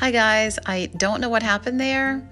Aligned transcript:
Hi, 0.00 0.10
guys. 0.10 0.58
I 0.66 0.90
don't 0.96 1.20
know 1.20 1.28
what 1.28 1.42
happened 1.42 1.80
there, 1.80 2.28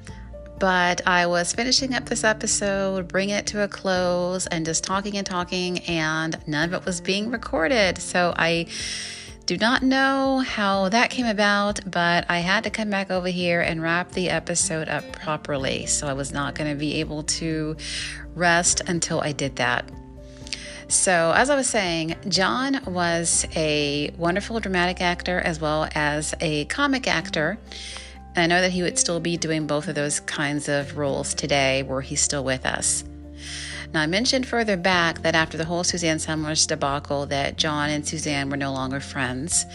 but 0.58 1.06
I 1.06 1.26
was 1.26 1.52
finishing 1.52 1.94
up 1.94 2.04
this 2.04 2.24
episode, 2.24 3.08
bringing 3.08 3.36
it 3.36 3.46
to 3.46 3.62
a 3.62 3.68
close, 3.68 4.46
and 4.48 4.66
just 4.66 4.82
talking 4.84 5.16
and 5.16 5.26
talking, 5.26 5.78
and 5.80 6.36
none 6.46 6.68
of 6.68 6.74
it 6.74 6.84
was 6.84 7.00
being 7.00 7.30
recorded. 7.30 7.98
So 7.98 8.34
I 8.36 8.66
do 9.46 9.56
not 9.56 9.82
know 9.82 10.40
how 10.40 10.88
that 10.88 11.10
came 11.10 11.24
about, 11.24 11.80
but 11.90 12.26
I 12.28 12.40
had 12.40 12.64
to 12.64 12.70
come 12.70 12.90
back 12.90 13.10
over 13.10 13.28
here 13.28 13.60
and 13.60 13.80
wrap 13.80 14.10
the 14.10 14.28
episode 14.28 14.88
up 14.88 15.12
properly. 15.12 15.86
So 15.86 16.08
I 16.08 16.12
was 16.14 16.32
not 16.32 16.54
going 16.56 16.68
to 16.68 16.76
be 16.76 16.96
able 16.96 17.22
to 17.22 17.76
rest 18.34 18.82
until 18.86 19.20
I 19.20 19.32
did 19.32 19.56
that. 19.56 19.88
So, 20.88 21.32
as 21.34 21.48
I 21.48 21.56
was 21.56 21.68
saying, 21.68 22.16
John 22.28 22.80
was 22.86 23.46
a 23.56 24.10
wonderful 24.16 24.60
dramatic 24.60 25.00
actor 25.00 25.40
as 25.40 25.60
well 25.60 25.88
as 25.94 26.34
a 26.40 26.64
comic 26.66 27.06
actor. 27.06 27.58
And 28.34 28.52
I 28.52 28.54
know 28.54 28.62
that 28.62 28.72
he 28.72 28.82
would 28.82 28.98
still 28.98 29.20
be 29.20 29.36
doing 29.36 29.66
both 29.66 29.88
of 29.88 29.94
those 29.94 30.20
kinds 30.20 30.68
of 30.68 30.96
roles 30.96 31.34
today 31.34 31.82
were 31.82 32.00
he 32.00 32.16
still 32.16 32.44
with 32.44 32.64
us. 32.64 33.04
Now, 33.92 34.00
I 34.00 34.06
mentioned 34.06 34.46
further 34.46 34.78
back 34.78 35.20
that 35.20 35.34
after 35.34 35.58
the 35.58 35.66
whole 35.66 35.84
Suzanne 35.84 36.18
Somers 36.18 36.66
debacle, 36.66 37.26
that 37.26 37.58
John 37.58 37.90
and 37.90 38.06
Suzanne 38.06 38.48
were 38.48 38.56
no 38.56 38.72
longer 38.72 39.00
friends. 39.00 39.66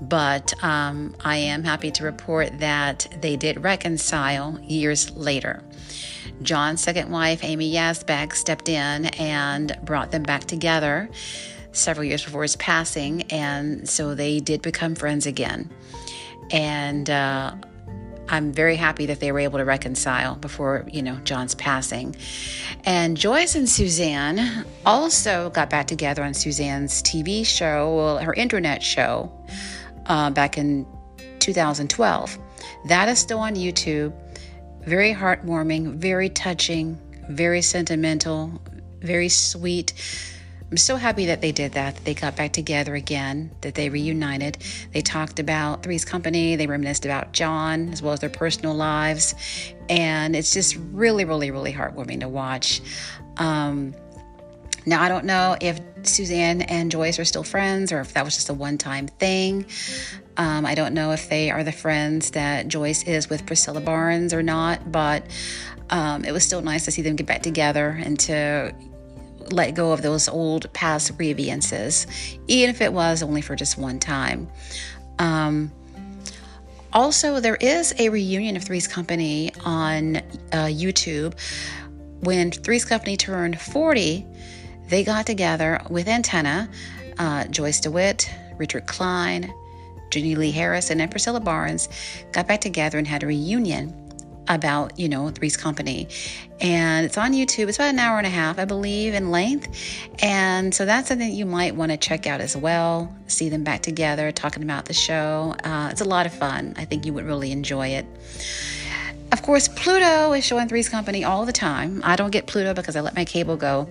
But 0.00 0.52
um, 0.62 1.16
I 1.24 1.36
am 1.36 1.64
happy 1.64 1.90
to 1.92 2.04
report 2.04 2.58
that 2.58 3.06
they 3.22 3.36
did 3.36 3.64
reconcile 3.64 4.58
years 4.60 5.10
later. 5.12 5.62
John's 6.42 6.82
second 6.82 7.10
wife, 7.10 7.42
Amy 7.42 7.72
Yasbeck, 7.72 8.34
stepped 8.34 8.68
in 8.68 9.06
and 9.06 9.76
brought 9.82 10.10
them 10.10 10.22
back 10.22 10.44
together 10.44 11.08
several 11.72 12.04
years 12.04 12.24
before 12.24 12.42
his 12.42 12.56
passing, 12.56 13.22
and 13.30 13.88
so 13.88 14.14
they 14.14 14.40
did 14.40 14.62
become 14.62 14.94
friends 14.94 15.26
again. 15.26 15.70
And 16.50 17.08
uh, 17.10 17.54
I'm 18.28 18.52
very 18.52 18.76
happy 18.76 19.06
that 19.06 19.20
they 19.20 19.32
were 19.32 19.40
able 19.40 19.58
to 19.58 19.64
reconcile 19.64 20.36
before, 20.36 20.86
you 20.90 21.02
know, 21.02 21.16
John's 21.24 21.54
passing. 21.54 22.16
And 22.84 23.16
Joyce 23.16 23.54
and 23.54 23.68
Suzanne 23.68 24.64
also 24.86 25.50
got 25.50 25.70
back 25.70 25.86
together 25.86 26.22
on 26.22 26.34
Suzanne's 26.34 27.02
TV 27.02 27.44
show, 27.44 27.94
well, 27.96 28.18
her 28.18 28.34
internet 28.34 28.82
show, 28.82 29.32
uh, 30.06 30.30
back 30.30 30.56
in 30.56 30.86
2012. 31.40 32.38
That 32.86 33.08
is 33.08 33.18
still 33.18 33.40
on 33.40 33.54
YouTube. 33.54 34.12
Very 34.86 35.14
heartwarming, 35.14 35.94
very 35.96 36.28
touching, 36.28 36.98
very 37.28 37.62
sentimental, 37.62 38.60
very 39.00 39.28
sweet. 39.28 39.94
I'm 40.70 40.76
so 40.76 40.96
happy 40.96 41.26
that 41.26 41.40
they 41.40 41.52
did 41.52 41.72
that, 41.72 41.94
that 41.94 42.04
they 42.04 42.14
got 42.14 42.36
back 42.36 42.52
together 42.52 42.94
again, 42.94 43.50
that 43.60 43.74
they 43.74 43.88
reunited. 43.88 44.58
They 44.92 45.02
talked 45.02 45.38
about 45.38 45.82
Three's 45.82 46.04
Company, 46.04 46.56
they 46.56 46.66
reminisced 46.66 47.04
about 47.04 47.32
John 47.32 47.90
as 47.90 48.02
well 48.02 48.12
as 48.12 48.20
their 48.20 48.30
personal 48.30 48.74
lives. 48.74 49.34
And 49.88 50.34
it's 50.34 50.52
just 50.52 50.76
really, 50.90 51.24
really, 51.24 51.50
really 51.50 51.72
heartwarming 51.72 52.20
to 52.20 52.28
watch. 52.28 52.80
Um, 53.36 53.94
now, 54.86 55.02
I 55.02 55.08
don't 55.08 55.24
know 55.24 55.56
if 55.60 55.80
Suzanne 56.02 56.62
and 56.62 56.90
Joyce 56.90 57.18
are 57.18 57.24
still 57.24 57.42
friends 57.42 57.92
or 57.92 58.00
if 58.00 58.12
that 58.14 58.24
was 58.24 58.34
just 58.34 58.50
a 58.50 58.54
one 58.54 58.76
time 58.76 59.06
thing. 59.06 59.66
Um, 60.36 60.66
I 60.66 60.74
don't 60.74 60.94
know 60.94 61.12
if 61.12 61.28
they 61.28 61.50
are 61.50 61.62
the 61.62 61.72
friends 61.72 62.32
that 62.32 62.68
Joyce 62.68 63.04
is 63.04 63.30
with 63.30 63.46
Priscilla 63.46 63.80
Barnes 63.80 64.34
or 64.34 64.42
not, 64.42 64.90
but 64.90 65.24
um, 65.90 66.24
it 66.24 66.32
was 66.32 66.44
still 66.44 66.62
nice 66.62 66.84
to 66.86 66.90
see 66.90 67.02
them 67.02 67.16
get 67.16 67.26
back 67.26 67.42
together 67.42 68.00
and 68.04 68.18
to 68.20 68.74
let 69.50 69.74
go 69.74 69.92
of 69.92 70.02
those 70.02 70.28
old 70.28 70.72
past 70.72 71.16
grievances, 71.16 72.06
even 72.48 72.70
if 72.70 72.80
it 72.80 72.92
was 72.92 73.22
only 73.22 73.42
for 73.42 73.54
just 73.54 73.78
one 73.78 73.98
time. 73.98 74.48
Um, 75.18 75.70
also, 76.92 77.40
there 77.40 77.56
is 77.56 77.94
a 77.98 78.08
reunion 78.08 78.56
of 78.56 78.64
Three's 78.64 78.88
Company 78.88 79.52
on 79.64 80.16
uh, 80.16 80.66
YouTube. 80.66 81.34
When 82.20 82.50
Three's 82.50 82.84
Company 82.84 83.16
turned 83.16 83.60
40, 83.60 84.24
they 84.88 85.04
got 85.04 85.26
together 85.26 85.80
with 85.90 86.08
Antenna, 86.08 86.68
uh, 87.18 87.44
Joyce 87.48 87.80
DeWitt, 87.80 88.30
Richard 88.58 88.86
Kline, 88.86 89.52
Jenilee 90.14 90.52
Harris, 90.52 90.90
and 90.90 91.10
Priscilla 91.10 91.40
Barnes 91.40 91.88
got 92.32 92.46
back 92.46 92.60
together 92.60 92.98
and 92.98 93.06
had 93.06 93.22
a 93.22 93.26
reunion 93.26 93.92
about, 94.48 94.98
you 94.98 95.08
know, 95.08 95.30
Three's 95.30 95.56
Company. 95.56 96.08
And 96.60 97.04
it's 97.06 97.18
on 97.18 97.32
YouTube. 97.32 97.68
It's 97.68 97.78
about 97.78 97.90
an 97.90 97.98
hour 97.98 98.18
and 98.18 98.26
a 98.26 98.30
half, 98.30 98.58
I 98.58 98.64
believe, 98.64 99.14
in 99.14 99.30
length. 99.30 99.68
And 100.22 100.74
so 100.74 100.84
that's 100.84 101.08
something 101.08 101.32
you 101.32 101.46
might 101.46 101.74
want 101.74 101.92
to 101.92 101.98
check 101.98 102.26
out 102.26 102.40
as 102.40 102.56
well. 102.56 103.14
See 103.26 103.48
them 103.48 103.64
back 103.64 103.82
together 103.82 104.30
talking 104.32 104.62
about 104.62 104.84
the 104.84 104.94
show. 104.94 105.54
Uh, 105.64 105.88
it's 105.90 106.00
a 106.00 106.04
lot 106.04 106.26
of 106.26 106.32
fun. 106.32 106.74
I 106.76 106.84
think 106.84 107.06
you 107.06 107.12
would 107.14 107.24
really 107.24 107.52
enjoy 107.52 107.88
it. 107.88 108.06
Of 109.32 109.42
course, 109.42 109.68
Pluto 109.68 110.32
is 110.32 110.44
showing 110.44 110.68
Three's 110.68 110.88
Company 110.88 111.24
all 111.24 111.44
the 111.44 111.52
time. 111.52 112.00
I 112.04 112.14
don't 112.16 112.30
get 112.30 112.46
Pluto 112.46 112.72
because 112.72 112.94
I 112.94 113.00
let 113.00 113.16
my 113.16 113.24
cable 113.24 113.56
go, 113.56 113.88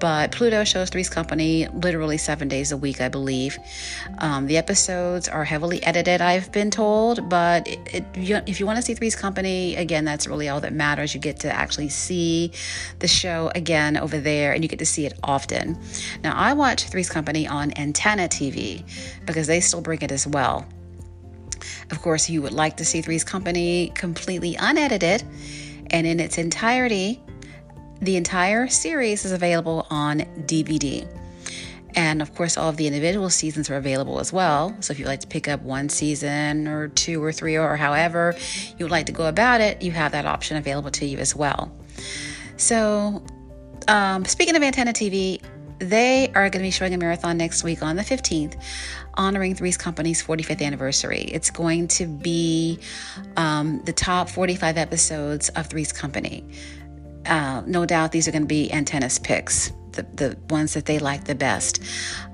but 0.00 0.32
Pluto 0.32 0.64
shows 0.64 0.88
Three's 0.88 1.10
Company 1.10 1.68
literally 1.68 2.16
seven 2.16 2.48
days 2.48 2.72
a 2.72 2.76
week, 2.76 3.00
I 3.00 3.08
believe. 3.08 3.58
Um, 4.18 4.46
the 4.46 4.56
episodes 4.56 5.28
are 5.28 5.44
heavily 5.44 5.82
edited, 5.82 6.20
I've 6.20 6.50
been 6.52 6.70
told, 6.70 7.28
but 7.28 7.68
it, 7.68 7.78
it, 7.94 8.04
if 8.46 8.60
you 8.60 8.66
want 8.66 8.76
to 8.76 8.82
see 8.82 8.94
Three's 8.94 9.14
Company, 9.14 9.76
again, 9.76 10.04
that's 10.04 10.26
really 10.26 10.48
all 10.48 10.60
that 10.62 10.72
matters. 10.72 11.14
You 11.14 11.20
get 11.20 11.40
to 11.40 11.52
actually 11.52 11.90
see 11.90 12.52
the 13.00 13.08
show 13.08 13.50
again 13.54 13.96
over 13.96 14.18
there, 14.18 14.52
and 14.52 14.64
you 14.64 14.68
get 14.68 14.78
to 14.78 14.86
see 14.86 15.04
it 15.06 15.12
often. 15.22 15.78
Now, 16.24 16.34
I 16.36 16.54
watch 16.54 16.84
Three's 16.84 17.10
Company 17.10 17.46
on 17.46 17.76
Antenna 17.76 18.28
TV 18.28 18.84
because 19.26 19.46
they 19.46 19.60
still 19.60 19.82
bring 19.82 20.00
it 20.00 20.12
as 20.12 20.26
well. 20.26 20.66
Of 21.90 22.02
course, 22.02 22.28
you 22.28 22.42
would 22.42 22.52
like 22.52 22.76
to 22.78 22.84
see 22.84 23.00
Three's 23.00 23.24
Company 23.24 23.92
completely 23.94 24.56
unedited 24.58 25.24
and 25.90 26.06
in 26.06 26.20
its 26.20 26.38
entirety. 26.38 27.20
The 28.00 28.16
entire 28.16 28.68
series 28.68 29.24
is 29.24 29.32
available 29.32 29.86
on 29.90 30.20
DVD. 30.46 31.08
And 31.96 32.20
of 32.22 32.34
course, 32.34 32.56
all 32.56 32.68
of 32.68 32.76
the 32.76 32.86
individual 32.86 33.30
seasons 33.30 33.70
are 33.70 33.76
available 33.76 34.20
as 34.20 34.32
well. 34.32 34.76
So 34.80 34.92
if 34.92 34.98
you'd 34.98 35.08
like 35.08 35.20
to 35.20 35.26
pick 35.26 35.48
up 35.48 35.62
one 35.62 35.88
season 35.88 36.68
or 36.68 36.88
two 36.88 37.22
or 37.22 37.32
three 37.32 37.56
or 37.56 37.76
however 37.76 38.36
you 38.78 38.84
would 38.84 38.92
like 38.92 39.06
to 39.06 39.12
go 39.12 39.26
about 39.26 39.60
it, 39.60 39.82
you 39.82 39.90
have 39.92 40.12
that 40.12 40.26
option 40.26 40.56
available 40.56 40.90
to 40.92 41.06
you 41.06 41.18
as 41.18 41.34
well. 41.34 41.72
So, 42.56 43.22
um, 43.88 44.24
speaking 44.26 44.54
of 44.54 44.62
Antenna 44.62 44.92
TV, 44.92 45.40
they 45.78 46.28
are 46.34 46.50
going 46.50 46.62
to 46.62 46.66
be 46.66 46.70
showing 46.70 46.94
a 46.94 46.98
marathon 46.98 47.36
next 47.36 47.64
week 47.64 47.82
on 47.82 47.96
the 47.96 48.02
15th, 48.02 48.60
honoring 49.14 49.54
Three's 49.54 49.76
Company's 49.76 50.22
45th 50.22 50.62
anniversary. 50.62 51.22
It's 51.32 51.50
going 51.50 51.88
to 51.88 52.06
be 52.06 52.80
um, 53.36 53.82
the 53.84 53.92
top 53.92 54.28
45 54.28 54.76
episodes 54.76 55.48
of 55.50 55.66
Three's 55.66 55.92
Company. 55.92 56.44
Uh, 57.28 57.62
no 57.66 57.84
doubt 57.84 58.12
these 58.12 58.26
are 58.26 58.32
going 58.32 58.42
to 58.42 58.48
be 58.48 58.72
Antenna's 58.72 59.18
picks, 59.18 59.70
the, 59.92 60.02
the 60.14 60.38
ones 60.48 60.74
that 60.74 60.86
they 60.86 60.98
like 60.98 61.24
the 61.24 61.34
best. 61.34 61.82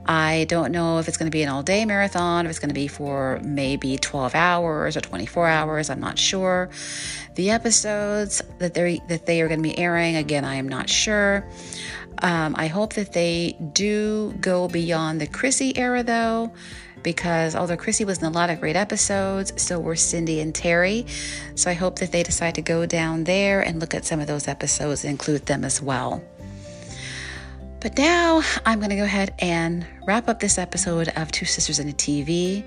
I 0.06 0.47
don't 0.49 0.71
know 0.71 0.99
if 0.99 1.09
it's 1.09 1.16
going 1.16 1.31
to 1.31 1.34
be 1.34 1.43
an 1.43 1.49
all 1.49 1.62
day 1.62 1.84
marathon, 1.84 2.47
if 2.47 2.50
it's 2.50 2.59
going 2.59 2.69
to 2.69 2.75
be 2.75 2.88
for 2.88 3.41
maybe 3.43 3.97
12 3.97 4.34
hours 4.34 4.97
or 4.97 5.00
24 5.00 5.49
hours. 5.49 5.91
I'm 5.91 6.00
not 6.00 6.19
sure. 6.19 6.71
The 7.34 7.50
episodes 7.50 8.41
that, 8.59 8.75
they 8.75 9.00
that 9.09 9.27
they 9.27 9.41
are 9.41 9.49
going 9.49 9.62
to 9.62 9.69
be 9.69 9.77
airing, 9.77 10.16
again, 10.16 10.44
I 10.44 10.56
am 10.56 10.69
not 10.69 10.88
sure. 10.88 11.44
Um, 12.22 12.55
I 12.56 12.69
hope 12.69 12.93
that 12.94 13.12
they 13.12 13.56
do 13.72 14.32
go 14.41 14.69
beyond 14.69 15.21
the 15.21 15.26
Chrissy 15.26 15.76
era, 15.76 16.03
though, 16.03 16.53
because 17.05 17.55
although 17.55 17.77
Chrissy 17.77 18.05
was 18.05 18.19
in 18.19 18.25
a 18.25 18.31
lot 18.31 18.51
of 18.51 18.59
great 18.59 18.75
episodes, 18.75 19.53
so 19.63 19.79
were 19.79 19.95
Cindy 19.95 20.41
and 20.41 20.53
Terry. 20.53 21.07
So 21.55 21.71
I 21.71 21.75
hope 21.75 22.01
that 22.01 22.11
they 22.11 22.25
decide 22.25 22.57
to 22.57 22.63
go 22.63 22.87
down 22.87 23.23
there 23.23 23.61
and 23.61 23.79
look 23.79 23.95
at 23.95 24.05
some 24.05 24.19
of 24.19 24.27
those 24.27 24.49
episodes 24.49 25.05
and 25.05 25.13
include 25.13 25.47
them 25.47 25.65
as 25.65 25.81
well. 25.81 26.21
But 27.79 27.97
now 27.99 28.43
I'm 28.65 28.79
going 28.81 28.91
to 28.91 28.97
go 28.97 29.05
ahead 29.05 29.35
and 29.39 29.87
wrap 30.07 30.29
up 30.29 30.41
this 30.41 30.57
episode 30.57 31.13
of 31.17 31.31
Two 31.31 31.45
Sisters 31.45 31.79
in 31.79 31.89
a 31.89 31.93
TV. 31.93 32.65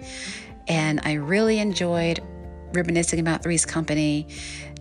And 0.68 1.01
I 1.04 1.13
really 1.13 1.60
enjoyed 1.60 2.22
reminiscing 2.74 3.19
about 3.19 3.44
Three's 3.44 3.66
Company 3.66 4.28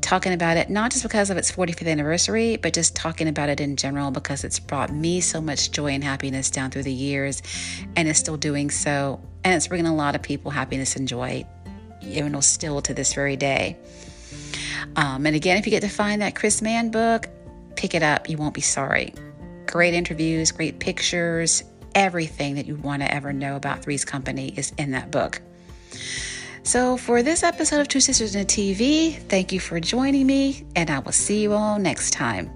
talking 0.01 0.33
about 0.33 0.57
it, 0.57 0.71
not 0.71 0.91
just 0.93 1.03
because 1.03 1.31
of 1.31 1.37
its 1.37 1.51
45th 1.51 1.91
anniversary, 1.91 2.57
but 2.57 2.73
just 2.73 2.95
talking 2.95 3.29
about 3.29 3.49
it 3.49 3.61
in 3.61 3.77
general 3.77 4.11
because 4.11 4.45
it's 4.45 4.59
brought 4.59 4.93
me 4.93 5.21
so 5.21 5.41
much 5.41 5.71
joy 5.71 5.89
and 5.89 6.05
happiness 6.05 6.51
down 6.51 6.71
through 6.71 6.85
the 6.85 6.93
years 6.93 7.43
and 7.97 8.09
is 8.09 8.19
still 8.19 8.37
doing 8.37 8.71
so. 8.71 9.21
And 9.45 9.55
it's 9.55 9.69
bringing 9.69 9.87
a 9.87 9.95
lot 9.95 10.15
of 10.15 10.23
people 10.23 10.51
happiness 10.51 10.97
and 10.97 11.09
joy, 11.09 11.47
you 12.01 12.29
know, 12.29 12.41
still 12.41 12.81
to 12.83 12.95
this 12.95 13.15
very 13.15 13.37
day. 13.37 13.77
Um, 14.97 15.27
and 15.27 15.35
again, 15.35 15.57
if 15.57 15.67
you 15.67 15.71
get 15.71 15.83
to 15.83 15.89
find 15.89 16.23
that 16.23 16.35
Chris 16.35 16.63
Mann 16.63 16.91
book, 16.91 17.27
pick 17.77 17.95
it 17.95 18.03
up. 18.03 18.29
You 18.29 18.37
won't 18.37 18.55
be 18.55 18.61
sorry. 18.61 19.15
Great 19.67 19.95
interviews, 19.95 20.53
great 20.53 20.79
pictures, 20.79 21.65
everything 21.95 22.55
that 22.55 22.67
you 22.67 22.77
want 22.77 23.03
to 23.03 23.13
ever 23.13 23.33
know 23.33 23.57
about 23.57 23.83
Three's 23.83 24.05
Company 24.05 24.53
is 24.57 24.73
in 24.79 24.93
that 24.93 25.11
book. 25.11 25.41
So, 26.67 26.97
for 26.97 27.23
this 27.23 27.45
episode 27.45 27.81
of 27.81 27.87
Two 27.87 28.01
Sisters 28.01 28.35
in 28.35 28.43
a 28.43 28.45
TV, 28.45 29.15
thank 29.29 29.53
you 29.53 29.61
for 29.61 29.79
joining 29.79 30.27
me, 30.27 30.65
and 30.75 30.91
I 30.91 30.99
will 30.99 31.13
see 31.13 31.41
you 31.41 31.53
all 31.53 31.79
next 31.79 32.11
time. 32.11 32.56